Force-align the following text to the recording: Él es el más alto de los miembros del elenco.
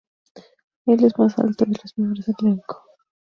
Él 0.87 0.95
es 1.05 1.13
el 1.13 1.13
más 1.19 1.37
alto 1.37 1.63
de 1.63 1.73
los 1.79 1.95
miembros 1.95 2.25
del 2.25 2.35
elenco. 2.41 2.81